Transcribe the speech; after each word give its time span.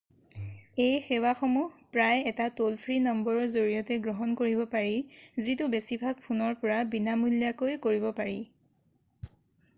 এই 0.83 0.93
সেৱাসমূহ 1.07 1.67
প্ৰায়ে 1.97 2.25
এটা 2.31 2.47
ট'ল-ফ্ৰী 2.59 2.97
নম্বৰৰ 3.09 3.45
জৰিয়তে 3.57 3.97
গ্ৰহণ 4.07 4.33
কৰিব 4.41 4.65
পাৰি 4.73 4.97
যিটো 5.49 5.69
বেছিভাগ 5.77 6.25
ফোনৰ 6.29 6.59
পৰা 6.65 6.81
বিনামূলীয়াকৈ 6.97 7.81
কৰিব 7.87 8.09
পাৰি 8.23 8.37